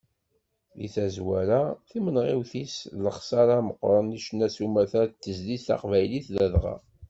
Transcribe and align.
Di 0.77 0.87
tazwara, 0.93 1.61
timenɣiwt-is 1.89 2.75
d 2.95 2.97
lexsaṛa 3.05 3.57
meqqren 3.67 4.07
i 4.17 4.19
ccna 4.25 4.47
s 4.55 4.57
umata 4.65 5.01
d 5.05 5.09
tezlit 5.23 5.63
taqbaylit 5.67 6.27
ladɣa. 6.35 6.75